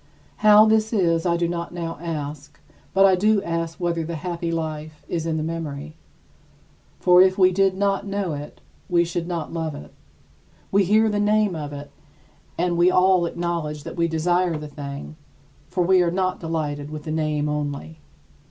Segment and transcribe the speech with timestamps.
[0.37, 2.59] How this is, I do not now ask;
[2.91, 5.93] but I do ask whether the happy life is in the memory.
[6.99, 9.93] For if we did not know it, we should not love it.
[10.71, 11.91] We hear the name of it,
[12.57, 15.17] and we all acknowledge that we desire the thing,
[15.67, 17.99] for we are not delighted with the name only.